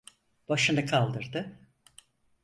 Başını 0.49 0.85
kaldırdı. 0.85 1.59